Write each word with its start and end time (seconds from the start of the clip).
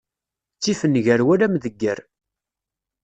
Ttif 0.55 0.81
nnger 0.85 1.21
wala 1.27 1.45
amdegger. 1.49 1.99